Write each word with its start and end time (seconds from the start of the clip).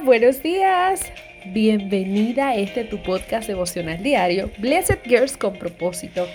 Buenos 0.00 0.42
días. 0.42 1.12
Bienvenida 1.44 2.48
a 2.48 2.56
este 2.56 2.84
tu 2.84 3.02
podcast 3.02 3.46
devocional 3.46 4.02
diario, 4.02 4.50
Blessed 4.56 5.00
Girls 5.04 5.36
con 5.36 5.58
propósito. 5.58 6.26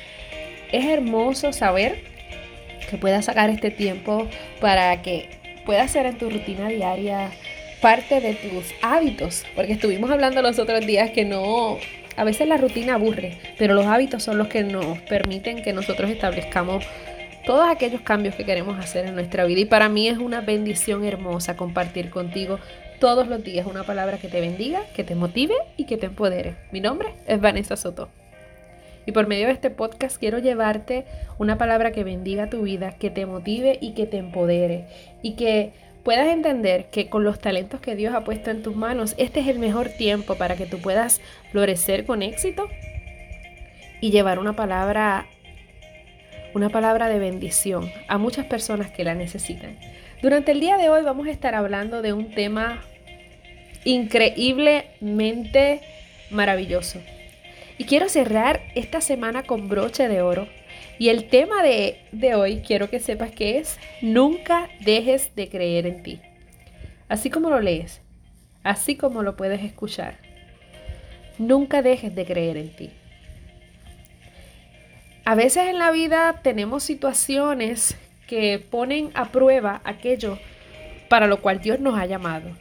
Es 0.71 0.85
hermoso 0.85 1.51
saber 1.51 2.03
que 2.89 2.97
puedas 2.97 3.25
sacar 3.25 3.49
este 3.49 3.71
tiempo 3.71 4.27
para 4.61 5.01
que 5.01 5.29
puedas 5.65 5.89
ser 5.91 6.05
en 6.05 6.17
tu 6.17 6.29
rutina 6.29 6.69
diaria 6.69 7.31
parte 7.81 8.21
de 8.21 8.35
tus 8.35 8.73
hábitos, 8.83 9.43
porque 9.55 9.73
estuvimos 9.73 10.11
hablando 10.11 10.41
los 10.43 10.59
otros 10.59 10.85
días 10.85 11.09
que 11.09 11.25
no, 11.25 11.77
a 12.15 12.23
veces 12.23 12.47
la 12.47 12.57
rutina 12.57 12.93
aburre, 12.93 13.39
pero 13.57 13.73
los 13.73 13.87
hábitos 13.87 14.23
son 14.23 14.37
los 14.37 14.47
que 14.47 14.63
nos 14.63 14.99
permiten 14.99 15.63
que 15.63 15.73
nosotros 15.73 16.11
establezcamos 16.11 16.85
todos 17.45 17.67
aquellos 17.67 18.01
cambios 18.01 18.35
que 18.35 18.45
queremos 18.45 18.77
hacer 18.77 19.07
en 19.07 19.15
nuestra 19.15 19.45
vida. 19.45 19.61
Y 19.61 19.65
para 19.65 19.89
mí 19.89 20.07
es 20.07 20.19
una 20.19 20.41
bendición 20.41 21.03
hermosa 21.05 21.57
compartir 21.57 22.11
contigo 22.11 22.59
todos 22.99 23.27
los 23.27 23.43
días 23.43 23.67
una 23.67 23.83
palabra 23.83 24.17
que 24.17 24.27
te 24.27 24.41
bendiga, 24.41 24.81
que 24.95 25.03
te 25.03 25.15
motive 25.15 25.53
y 25.77 25.85
que 25.85 25.97
te 25.97 26.07
empodere. 26.07 26.55
Mi 26.71 26.81
nombre 26.81 27.09
es 27.27 27.39
Vanessa 27.39 27.75
Soto. 27.75 28.09
Y 29.05 29.11
por 29.11 29.27
medio 29.27 29.47
de 29.47 29.53
este 29.53 29.69
podcast 29.69 30.17
quiero 30.17 30.39
llevarte 30.39 31.05
una 31.37 31.57
palabra 31.57 31.91
que 31.91 32.03
bendiga 32.03 32.49
tu 32.49 32.63
vida, 32.63 32.93
que 32.99 33.09
te 33.09 33.25
motive 33.25 33.77
y 33.79 33.93
que 33.93 34.05
te 34.05 34.17
empodere. 34.17 34.85
Y 35.21 35.35
que 35.35 35.71
puedas 36.03 36.27
entender 36.27 36.89
que 36.89 37.09
con 37.09 37.23
los 37.23 37.39
talentos 37.39 37.79
que 37.79 37.95
Dios 37.95 38.13
ha 38.13 38.23
puesto 38.23 38.51
en 38.51 38.63
tus 38.63 38.75
manos, 38.75 39.13
este 39.17 39.39
es 39.39 39.47
el 39.47 39.59
mejor 39.59 39.89
tiempo 39.89 40.35
para 40.35 40.55
que 40.55 40.65
tú 40.65 40.79
puedas 40.79 41.21
florecer 41.51 42.05
con 42.05 42.21
éxito 42.21 42.67
y 44.01 44.11
llevar 44.11 44.39
una 44.39 44.55
palabra 44.55 45.27
una 46.53 46.69
palabra 46.69 47.07
de 47.07 47.19
bendición 47.19 47.91
a 48.07 48.17
muchas 48.17 48.45
personas 48.45 48.89
que 48.89 49.03
la 49.03 49.13
necesitan. 49.13 49.77
Durante 50.21 50.51
el 50.51 50.59
día 50.59 50.77
de 50.77 50.89
hoy 50.89 51.03
vamos 51.03 51.27
a 51.27 51.31
estar 51.31 51.53
hablando 51.53 52.01
de 52.01 52.11
un 52.11 52.31
tema 52.33 52.81
increíblemente 53.85 55.81
maravilloso. 56.31 56.99
Y 57.77 57.83
quiero 57.83 58.09
cerrar 58.09 58.61
esta 58.73 58.99
semana 58.99 59.43
con 59.43 59.69
broche 59.69 60.07
de 60.07 60.23
oro. 60.23 60.47
Y 60.97 61.09
el 61.09 61.29
tema 61.29 61.61
de, 61.61 61.99
de 62.11 62.33
hoy 62.33 62.63
quiero 62.65 62.89
que 62.89 62.99
sepas 62.99 63.29
que 63.29 63.59
es 63.59 63.77
nunca 64.01 64.69
dejes 64.79 65.35
de 65.35 65.49
creer 65.49 65.85
en 65.85 66.01
ti. 66.01 66.19
Así 67.09 67.29
como 67.29 67.51
lo 67.51 67.59
lees, 67.59 68.01
así 68.63 68.95
como 68.95 69.21
lo 69.21 69.35
puedes 69.37 69.61
escuchar. 69.63 70.17
Nunca 71.37 71.83
dejes 71.83 72.15
de 72.15 72.25
creer 72.25 72.57
en 72.57 72.75
ti. 72.75 72.89
A 75.25 75.35
veces 75.35 75.67
en 75.67 75.77
la 75.77 75.91
vida 75.91 76.39
tenemos 76.41 76.81
situaciones 76.83 77.95
que 78.27 78.59
ponen 78.59 79.11
a 79.13 79.31
prueba 79.31 79.81
aquello 79.83 80.37
para 81.09 81.27
lo 81.27 81.41
cual 81.41 81.61
Dios 81.61 81.79
nos 81.79 81.97
ha 81.97 82.05
llamado. 82.05 82.51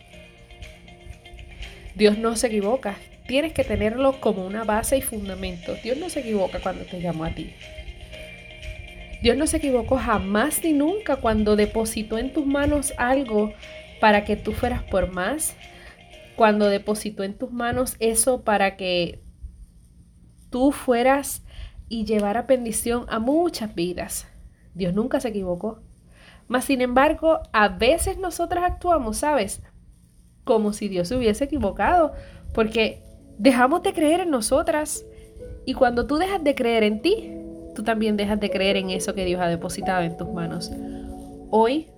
Dios 1.94 2.18
no 2.18 2.36
se 2.36 2.48
equivoca. 2.48 2.96
Tienes 3.26 3.52
que 3.52 3.64
tenerlo 3.64 4.20
como 4.20 4.46
una 4.46 4.64
base 4.64 4.98
y 4.98 5.02
fundamento. 5.02 5.74
Dios 5.82 5.96
no 5.96 6.08
se 6.08 6.20
equivoca 6.20 6.60
cuando 6.60 6.84
te 6.84 7.00
llamó 7.00 7.24
a 7.24 7.34
ti. 7.34 7.52
Dios 9.22 9.36
no 9.36 9.46
se 9.46 9.56
equivocó 9.56 9.96
jamás 9.96 10.62
ni 10.62 10.72
nunca 10.72 11.16
cuando 11.16 11.56
depositó 11.56 12.18
en 12.18 12.32
tus 12.32 12.46
manos 12.46 12.92
algo 12.98 13.52
para 14.00 14.24
que 14.24 14.36
tú 14.36 14.52
fueras 14.52 14.82
por 14.84 15.10
más. 15.10 15.56
Cuando 16.36 16.68
depositó 16.68 17.24
en 17.24 17.36
tus 17.36 17.50
manos 17.50 17.96
eso 17.98 18.44
para 18.44 18.76
que 18.76 19.22
tú 20.50 20.70
fueras 20.70 21.42
y 21.88 22.04
llevar 22.04 22.36
a 22.36 22.42
bendición 22.42 23.06
a 23.08 23.18
muchas 23.18 23.74
vidas. 23.74 24.28
Dios 24.76 24.92
nunca 24.94 25.20
se 25.20 25.28
equivocó. 25.28 25.80
Mas, 26.48 26.66
sin 26.66 26.82
embargo, 26.82 27.40
a 27.52 27.68
veces 27.68 28.18
nosotras 28.18 28.62
actuamos, 28.64 29.16
¿sabes? 29.16 29.62
Como 30.44 30.72
si 30.72 30.88
Dios 30.88 31.08
se 31.08 31.16
hubiese 31.16 31.44
equivocado, 31.44 32.12
porque 32.52 33.02
dejamos 33.38 33.82
de 33.82 33.94
creer 33.94 34.20
en 34.20 34.30
nosotras. 34.30 35.04
Y 35.64 35.74
cuando 35.74 36.06
tú 36.06 36.18
dejas 36.18 36.44
de 36.44 36.54
creer 36.54 36.84
en 36.84 37.00
ti, 37.00 37.32
tú 37.74 37.82
también 37.82 38.16
dejas 38.16 38.38
de 38.38 38.50
creer 38.50 38.76
en 38.76 38.90
eso 38.90 39.14
que 39.14 39.24
Dios 39.24 39.40
ha 39.40 39.48
depositado 39.48 40.02
en 40.02 40.16
tus 40.16 40.28
manos. 40.28 40.70
Hoy, 41.50 41.88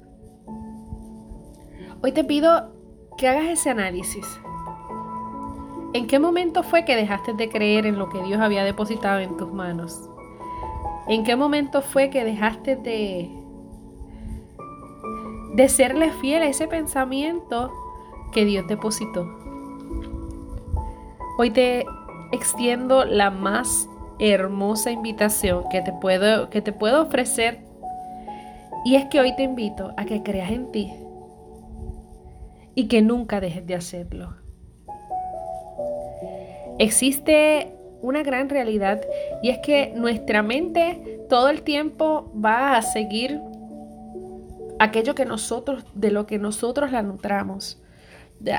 hoy 2.00 2.12
te 2.12 2.22
pido 2.22 2.72
que 3.19 3.26
hagas 3.26 3.47
ese 3.47 3.70
análisis. 3.70 4.24
¿En 5.94 6.06
qué 6.06 6.19
momento 6.19 6.62
fue 6.62 6.84
que 6.84 6.94
dejaste 6.94 7.32
de 7.32 7.48
creer 7.48 7.86
en 7.86 7.98
lo 7.98 8.08
que 8.08 8.22
Dios 8.22 8.41
había 8.41 8.62
depositado 8.62 9.19
en 9.19 9.36
tus 9.36 9.53
manos? 9.53 10.08
¿En 11.08 11.24
qué 11.24 11.36
momento 11.36 11.80
fue 11.80 12.10
que 12.10 12.22
dejaste 12.22 12.76
de, 12.76 13.30
de 15.54 15.69
serle 15.69 16.10
fiel 16.12 16.42
a 16.42 16.46
ese 16.46 16.69
pensamiento 16.69 17.72
que 18.32 18.44
Dios 18.44 18.66
depositó? 18.69 19.26
Hoy 21.38 21.50
te 21.50 21.86
extiendo 22.30 23.06
la 23.06 23.30
más 23.30 23.88
hermosa 24.18 24.91
invitación 24.91 25.64
que 25.70 25.80
te 25.80 25.92
puedo, 25.92 26.50
que 26.50 26.60
te 26.60 26.72
puedo 26.72 27.02
ofrecer 27.02 27.60
y 28.84 28.97
es 28.97 29.06
que 29.06 29.20
hoy 29.20 29.34
te 29.34 29.44
invito 29.44 29.92
a 29.97 30.04
que 30.04 30.22
creas 30.22 30.50
en 30.50 30.70
ti 30.70 30.92
y 32.74 32.86
que 32.88 33.00
nunca 33.00 33.41
dejes 33.41 33.66
de 33.66 33.74
hacerlo. 33.74 34.34
Existe 36.78 37.78
una 38.08 38.22
gran 38.22 38.48
realidad 38.48 39.00
y 39.42 39.50
es 39.50 39.58
que 39.58 39.92
nuestra 39.94 40.42
mente 40.42 41.20
todo 41.28 41.48
el 41.48 41.62
tiempo 41.62 42.32
va 42.34 42.76
a 42.76 42.82
seguir 42.82 43.41
aquello 44.78 45.14
que 45.14 45.24
nosotros, 45.24 45.84
de 45.94 46.10
lo 46.10 46.26
que 46.26 46.38
nosotros 46.38 46.92
la 46.92 47.02
nutramos. 47.02 47.80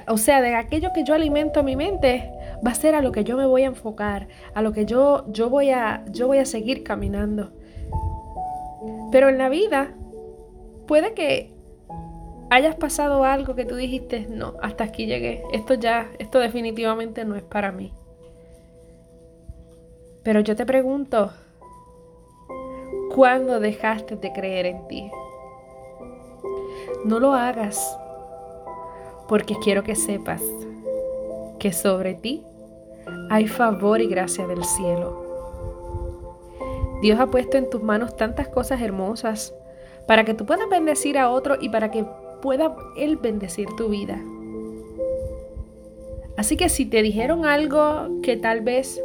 o 0.08 0.18
sea, 0.18 0.42
de 0.42 0.56
aquello 0.56 0.90
que 0.94 1.04
yo 1.04 1.14
alimento 1.14 1.62
a 1.62 1.64
mi 1.64 1.76
mente, 1.76 2.30
va 2.66 2.72
a 2.72 2.76
ser 2.76 2.96
a 2.96 3.02
lo 3.02 3.12
que 3.12 3.24
yo 3.24 3.38
me 3.38 3.46
voy 3.46 3.64
a 3.64 3.68
enfocar, 3.68 4.28
a 4.54 4.62
lo 4.62 4.74
que 4.74 4.86
yo, 4.86 5.26
yo, 5.32 5.50
voy, 5.50 5.70
a, 5.70 6.04
yo 6.12 6.28
voy 6.28 6.40
a 6.40 6.46
seguir 6.46 6.84
caminando. 6.84 7.52
Pero 9.12 9.30
en 9.30 9.38
la 9.38 9.50
vida, 9.50 9.94
puede 10.86 11.14
que 11.14 11.54
hayas 12.50 12.76
pasado 12.76 13.24
algo 13.24 13.56
que 13.56 13.66
tú 13.66 13.76
dijiste, 13.76 14.28
no, 14.30 14.56
hasta 14.62 14.84
aquí 14.84 15.06
llegué, 15.06 15.44
esto 15.54 15.76
ya, 15.76 16.10
esto 16.20 16.40
definitivamente 16.40 17.24
no 17.26 17.36
es 17.36 17.44
para 17.44 17.72
mí. 17.72 17.94
Pero 20.24 20.42
yo 20.42 20.56
te 20.56 20.66
pregunto, 20.66 21.32
¿cuándo 23.16 23.60
dejaste 23.60 24.18
de 24.18 24.34
creer 24.34 24.66
en 24.66 24.88
ti? 24.88 25.10
No 27.06 27.20
lo 27.20 27.34
hagas, 27.34 27.98
porque 29.28 29.56
quiero 29.64 29.84
que 29.84 29.96
sepas 29.96 30.42
que 31.58 31.72
sobre 31.72 32.16
ti 32.16 32.44
hay 33.30 33.48
favor 33.48 34.02
y 34.02 34.08
gracia 34.08 34.46
del 34.46 34.64
cielo. 34.64 35.26
Dios 37.02 37.20
ha 37.20 37.28
puesto 37.28 37.58
en 37.58 37.70
tus 37.70 37.82
manos 37.82 38.18
tantas 38.18 38.50
cosas 38.50 38.82
hermosas 38.82 39.54
para 40.06 40.26
que 40.26 40.34
tú 40.34 40.46
puedas 40.46 40.68
bendecir 40.70 41.18
a 41.18 41.30
otro 41.30 41.56
y 41.60 41.70
para 41.70 41.92
que 41.92 42.06
pueda 42.42 42.76
Él 42.98 43.16
bendecir 43.18 43.70
tu 43.78 43.88
vida. 43.88 44.20
Así 46.36 46.58
que 46.58 46.68
si 46.70 46.86
te 46.86 47.02
dijeron 47.02 47.46
algo 47.46 48.22
que 48.22 48.36
tal 48.36 48.62
vez 48.62 49.02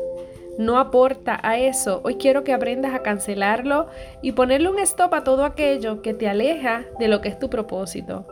no 0.59 0.79
aporta 0.79 1.39
a 1.43 1.59
eso, 1.59 2.01
hoy 2.05 2.17
quiero 2.17 2.45
que 2.45 2.53
aprendas 2.53 2.95
a 2.95 3.03
cancelarlo 3.03 3.89
y 4.23 4.33
ponerle 4.33 4.69
un 4.69 4.79
stop 4.79 5.15
a 5.15 5.25
todo 5.25 5.45
aquello 5.45 6.01
que 6.03 6.15
te 6.15 6.29
aleja 6.29 6.85
de 6.99 7.09
lo 7.09 7.21
que 7.21 7.29
es 7.29 7.39
tu 7.39 7.51
propósito. 7.51 8.27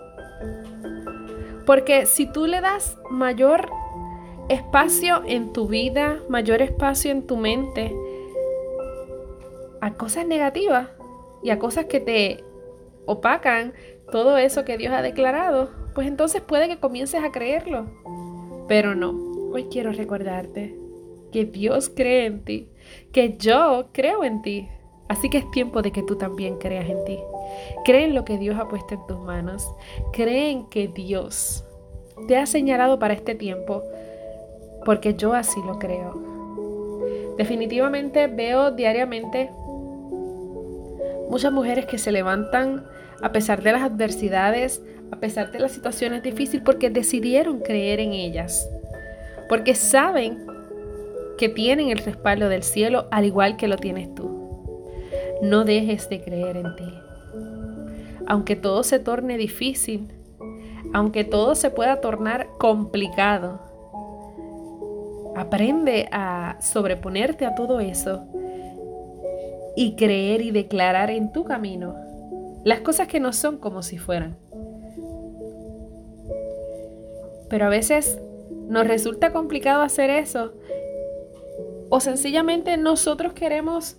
Porque 1.67 2.07
si 2.07 2.27
tú 2.27 2.47
le 2.47 2.61
das 2.61 2.99
mayor 3.11 3.71
espacio 4.49 5.23
en 5.27 5.53
tu 5.53 5.67
vida, 5.67 6.19
mayor 6.29 6.63
espacio 6.63 7.11
en 7.11 7.27
tu 7.27 7.37
mente 7.37 7.95
a 9.81 9.95
cosas 9.95 10.27
negativas 10.27 10.89
y 11.43 11.51
a 11.51 11.59
cosas 11.59 11.87
que 11.87 12.01
te 12.01 12.45
opacan 13.07 13.73
todo 14.11 14.37
eso 14.39 14.65
que 14.65 14.79
Dios 14.79 14.93
ha 14.93 15.03
declarado, 15.03 15.71
pues 15.95 16.07
entonces 16.07 16.41
puede 16.41 16.69
que 16.69 16.79
comiences 16.79 17.23
a 17.25 17.33
creerlo. 17.33 17.87
Pero 18.69 18.95
no, 18.95 19.11
hoy 19.53 19.65
quiero 19.65 19.93
recordarte 19.93 20.82
que 21.33 21.45
Dios 21.45 21.91
cree 21.95 22.27
en 22.27 22.45
ti, 22.45 22.69
que 23.13 23.37
yo 23.39 23.89
creo 23.93 24.25
en 24.25 24.43
ti. 24.43 24.69
Así 25.09 25.29
que 25.29 25.39
es 25.39 25.51
tiempo 25.51 25.83
de 25.83 25.93
que 25.93 26.03
tú 26.03 26.17
también 26.17 26.57
creas 26.59 26.89
en 26.89 27.05
ti. 27.05 27.19
Cree 27.85 28.05
en 28.05 28.15
lo 28.15 28.25
que 28.25 28.39
Dios 28.39 28.59
ha 28.59 28.69
puesto 28.69 28.95
en 28.95 29.07
tus 29.07 29.19
manos. 29.19 29.67
Cree 30.13 30.51
en 30.51 30.67
que 30.71 30.89
Dios 30.89 31.65
te 32.29 32.37
ha 32.37 32.47
señalado 32.47 32.99
para 32.99 33.15
este 33.15 33.35
tiempo, 33.35 33.83
porque 34.85 35.15
yo 35.15 35.35
así 35.35 35.61
lo 35.67 35.79
creo. 35.79 36.33
Definitivamente 37.37 38.27
veo 38.27 38.71
diariamente 38.71 39.51
muchas 41.29 41.53
mujeres 41.53 41.87
que 41.87 41.99
se 41.99 42.13
levantan 42.13 42.87
a 43.23 43.33
pesar 43.33 43.63
de 43.63 43.73
las 43.73 43.83
adversidades, 43.83 44.83
a 45.11 45.17
pesar 45.17 45.51
de 45.53 45.61
las 45.61 45.73
situaciones 45.73 46.23
difíciles, 46.23 46.63
porque 46.65 46.91
decidieron 46.91 47.61
creer 47.61 48.01
en 48.01 48.13
ellas, 48.13 48.69
porque 49.49 49.75
saben 49.75 50.47
que 51.39 51.49
tienen 51.49 51.89
el 51.89 51.99
respaldo 51.99 52.49
del 52.49 52.63
cielo 52.63 53.07
al 53.11 53.25
igual 53.25 53.57
que 53.57 53.69
lo 53.69 53.77
tienes 53.77 54.15
tú. 54.15 54.31
No 55.43 55.65
dejes 55.65 56.09
de 56.09 56.23
creer 56.23 56.57
en 56.57 56.77
ti. 56.77 56.95
Aunque 58.27 58.57
todo 58.57 58.83
se 58.83 58.99
torne 58.99 59.37
difícil, 59.37 60.09
aunque 60.93 61.25
todo 61.25 61.55
se 61.55 61.71
pueda 61.71 62.01
tornar 62.01 62.49
complicado, 62.59 63.61
aprende 65.35 66.09
a 66.13 66.59
sobreponerte 66.61 67.47
a 67.47 67.55
todo 67.55 67.81
eso 67.81 68.25
y 69.75 69.97
creer 69.97 70.43
y 70.43 70.51
declarar 70.51 71.11
en 71.11 71.33
tu 71.33 71.45
camino 71.45 71.97
las 72.65 72.81
cosas 72.81 73.09
que 73.09 73.21
no 73.21 73.33
son 73.33 73.57
como 73.57 73.83
si 73.83 73.99
fueran. 73.99 74.37
Pero 77.49 77.67
a 77.67 77.69
veces 77.69 78.21
nos 78.69 78.87
resulta 78.87 79.33
complicado 79.33 79.83
hacer 79.83 80.11
eso 80.11 80.55
o 81.95 82.01
sencillamente 82.01 82.79
nosotros 82.79 83.35
queremos 83.35 83.99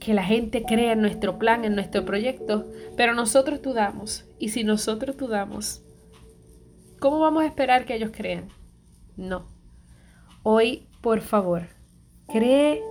que 0.00 0.14
la 0.14 0.24
gente 0.24 0.62
crea 0.62 0.92
en 0.92 1.02
nuestro 1.02 1.38
plan, 1.38 1.66
en 1.66 1.74
nuestro 1.74 2.02
proyecto, 2.06 2.64
pero 2.96 3.12
nosotros 3.12 3.60
dudamos. 3.60 4.24
Y 4.38 4.48
si 4.48 4.64
nosotros 4.64 5.18
dudamos, 5.18 5.82
¿cómo 7.00 7.20
vamos 7.20 7.42
a 7.42 7.46
esperar 7.46 7.84
que 7.84 7.96
ellos 7.96 8.12
crean? 8.14 8.48
No. 9.18 9.46
Hoy, 10.42 10.88
por 11.02 11.20
favor, 11.20 11.64
cree 12.32 12.82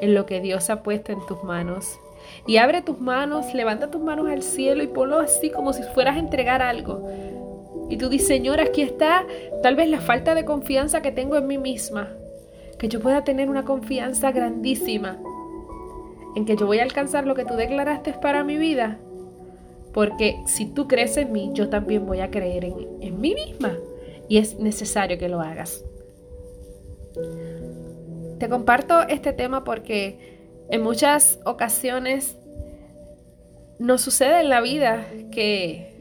en 0.00 0.14
lo 0.14 0.24
que 0.24 0.40
Dios 0.40 0.70
ha 0.70 0.82
puesto 0.82 1.12
en 1.12 1.26
tus 1.26 1.44
manos. 1.44 2.00
Y 2.46 2.56
abre 2.56 2.80
tus 2.80 2.98
manos, 2.98 3.52
levanta 3.52 3.90
tus 3.90 4.00
manos 4.00 4.30
al 4.30 4.42
cielo 4.42 4.82
y 4.82 4.86
ponlo 4.86 5.18
así 5.18 5.50
como 5.50 5.74
si 5.74 5.82
fueras 5.82 6.16
a 6.16 6.20
entregar 6.20 6.62
algo. 6.62 7.06
Y 7.90 7.98
tú 7.98 8.08
dices, 8.08 8.28
Señor, 8.28 8.58
aquí 8.58 8.80
está 8.80 9.26
tal 9.62 9.76
vez 9.76 9.90
la 9.90 10.00
falta 10.00 10.34
de 10.34 10.46
confianza 10.46 11.02
que 11.02 11.12
tengo 11.12 11.36
en 11.36 11.46
mí 11.46 11.58
misma 11.58 12.08
que 12.78 12.88
yo 12.88 13.00
pueda 13.00 13.24
tener 13.24 13.50
una 13.50 13.64
confianza 13.64 14.30
grandísima 14.32 15.18
en 16.36 16.44
que 16.44 16.56
yo 16.56 16.66
voy 16.66 16.78
a 16.78 16.84
alcanzar 16.84 17.26
lo 17.26 17.34
que 17.34 17.44
tú 17.44 17.54
declaraste 17.54 18.12
para 18.12 18.44
mi 18.44 18.56
vida. 18.56 18.98
Porque 19.92 20.36
si 20.46 20.66
tú 20.66 20.86
crees 20.86 21.16
en 21.16 21.32
mí, 21.32 21.50
yo 21.54 21.68
también 21.68 22.06
voy 22.06 22.20
a 22.20 22.30
creer 22.30 22.64
en, 22.64 22.74
en 23.00 23.20
mí 23.20 23.34
misma. 23.34 23.76
Y 24.28 24.38
es 24.38 24.58
necesario 24.58 25.18
que 25.18 25.28
lo 25.28 25.40
hagas. 25.40 25.84
Te 28.38 28.48
comparto 28.48 29.02
este 29.08 29.32
tema 29.32 29.64
porque 29.64 30.38
en 30.70 30.82
muchas 30.82 31.40
ocasiones 31.44 32.36
nos 33.78 34.00
sucede 34.02 34.40
en 34.40 34.48
la 34.48 34.60
vida 34.60 35.06
que 35.32 35.96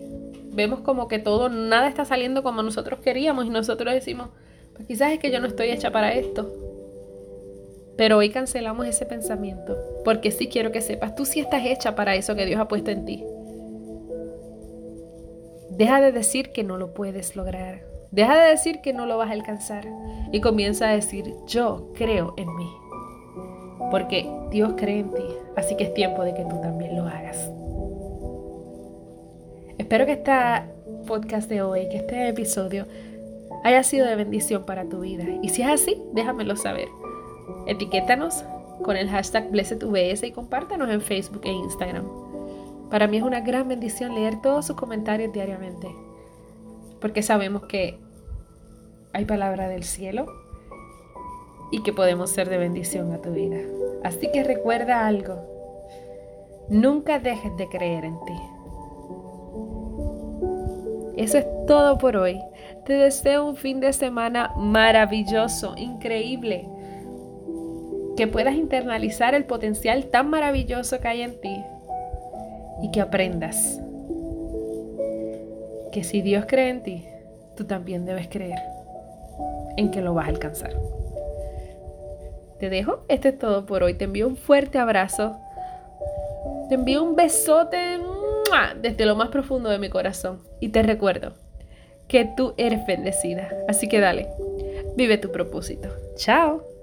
vemos 0.51 0.81
como 0.81 1.07
que 1.07 1.19
todo, 1.19 1.49
nada 1.49 1.87
está 1.87 2.05
saliendo 2.05 2.43
como 2.43 2.63
nosotros 2.63 2.99
queríamos 2.99 3.45
y 3.45 3.49
nosotros 3.49 3.93
decimos, 3.93 4.29
pues 4.75 4.87
quizás 4.87 5.13
es 5.13 5.19
que 5.19 5.31
yo 5.31 5.39
no 5.39 5.47
estoy 5.47 5.69
hecha 5.69 5.91
para 5.91 6.13
esto. 6.13 6.66
Pero 7.97 8.17
hoy 8.17 8.29
cancelamos 8.29 8.85
ese 8.85 9.05
pensamiento, 9.05 9.75
porque 10.05 10.31
sí 10.31 10.47
quiero 10.47 10.71
que 10.71 10.81
sepas, 10.81 11.15
tú 11.15 11.25
sí 11.25 11.39
estás 11.39 11.65
hecha 11.65 11.95
para 11.95 12.15
eso 12.15 12.35
que 12.35 12.45
Dios 12.45 12.61
ha 12.61 12.67
puesto 12.67 12.91
en 12.91 13.05
ti. 13.05 13.25
Deja 15.71 15.99
de 15.99 16.11
decir 16.11 16.51
que 16.51 16.63
no 16.63 16.77
lo 16.77 16.93
puedes 16.93 17.35
lograr. 17.35 17.81
Deja 18.11 18.39
de 18.39 18.49
decir 18.49 18.81
que 18.81 18.93
no 18.93 19.05
lo 19.05 19.17
vas 19.17 19.29
a 19.29 19.33
alcanzar. 19.33 19.85
Y 20.31 20.41
comienza 20.41 20.89
a 20.89 20.93
decir, 20.93 21.33
yo 21.45 21.91
creo 21.93 22.33
en 22.37 22.55
mí. 22.55 22.69
Porque 23.91 24.29
Dios 24.49 24.73
cree 24.77 24.99
en 24.99 25.11
ti. 25.11 25.23
Así 25.55 25.75
que 25.75 25.85
es 25.85 25.93
tiempo 25.93 26.23
de 26.23 26.33
que 26.33 26.43
tú 26.45 26.59
también 26.61 26.95
lo 26.95 27.03
hagas. 27.03 27.51
Espero 29.77 30.05
que 30.05 30.13
este 30.13 30.31
podcast 31.05 31.49
de 31.49 31.61
hoy, 31.61 31.87
que 31.89 31.97
este 31.97 32.27
episodio 32.29 32.85
haya 33.63 33.83
sido 33.83 34.07
de 34.07 34.15
bendición 34.15 34.65
para 34.65 34.85
tu 34.85 35.01
vida. 35.01 35.25
Y 35.41 35.49
si 35.49 35.61
es 35.61 35.69
así, 35.69 36.01
déjamelo 36.13 36.55
saber. 36.55 36.87
Etiquétanos 37.65 38.43
con 38.83 38.95
el 38.95 39.09
hashtag 39.09 39.49
BlessedVS 39.51 40.23
y 40.23 40.31
compártanos 40.31 40.89
en 40.89 41.01
Facebook 41.01 41.41
e 41.43 41.51
Instagram. 41.51 42.05
Para 42.89 43.07
mí 43.07 43.17
es 43.17 43.23
una 43.23 43.41
gran 43.41 43.67
bendición 43.67 44.15
leer 44.15 44.41
todos 44.41 44.65
sus 44.65 44.75
comentarios 44.75 45.33
diariamente, 45.33 45.87
porque 47.01 47.21
sabemos 47.21 47.63
que 47.63 47.99
hay 49.13 49.25
palabra 49.25 49.67
del 49.67 49.83
cielo 49.83 50.25
y 51.71 51.83
que 51.83 51.91
podemos 51.91 52.29
ser 52.29 52.49
de 52.49 52.57
bendición 52.57 53.11
a 53.11 53.21
tu 53.21 53.31
vida. 53.31 53.57
Así 54.03 54.31
que 54.31 54.43
recuerda 54.43 55.05
algo, 55.05 55.41
nunca 56.69 57.19
dejes 57.19 57.55
de 57.57 57.67
creer 57.67 58.05
en 58.05 58.17
ti. 58.25 58.39
Eso 61.17 61.39
es 61.39 61.47
todo 61.65 61.97
por 61.97 62.15
hoy. 62.15 62.39
Te 62.85 62.93
deseo 62.93 63.45
un 63.45 63.55
fin 63.55 63.79
de 63.79 63.91
semana 63.91 64.53
maravilloso, 64.55 65.73
increíble 65.75 66.69
que 68.17 68.27
puedas 68.27 68.55
internalizar 68.55 69.35
el 69.35 69.45
potencial 69.45 70.07
tan 70.07 70.29
maravilloso 70.29 70.99
que 70.99 71.07
hay 71.07 71.21
en 71.21 71.39
ti 71.39 71.63
y 72.81 72.91
que 72.91 72.99
aprendas 72.99 73.79
que 75.91 76.03
si 76.03 76.21
Dios 76.21 76.45
cree 76.47 76.69
en 76.69 76.83
ti, 76.83 77.05
tú 77.55 77.65
también 77.65 78.05
debes 78.05 78.27
creer 78.27 78.59
en 79.77 79.91
que 79.91 80.01
lo 80.01 80.13
vas 80.13 80.25
a 80.25 80.29
alcanzar. 80.29 80.73
Te 82.59 82.69
dejo, 82.69 83.03
esto 83.07 83.29
es 83.29 83.37
todo 83.37 83.65
por 83.65 83.83
hoy. 83.83 83.93
Te 83.93 84.05
envío 84.05 84.27
un 84.27 84.35
fuerte 84.35 84.79
abrazo. 84.79 85.37
Te 86.69 86.75
envío 86.75 87.03
un 87.03 87.15
besote 87.15 87.77
desde 88.81 89.05
lo 89.05 89.15
más 89.15 89.29
profundo 89.29 89.69
de 89.69 89.79
mi 89.79 89.89
corazón. 89.89 90.41
Y 90.59 90.69
te 90.69 90.81
recuerdo 90.81 91.33
que 92.07 92.25
tú 92.25 92.53
eres 92.57 92.85
bendecida. 92.85 93.49
Así 93.67 93.87
que 93.87 93.99
dale, 93.99 94.27
vive 94.95 95.17
tu 95.17 95.31
propósito. 95.31 95.89
Chao. 96.15 96.76